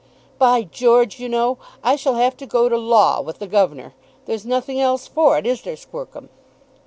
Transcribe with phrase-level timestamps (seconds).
[0.39, 3.93] "By George, you know, I shall have to go to law with the governor.
[4.25, 6.29] There's nothing else for it; is there, Squercum?"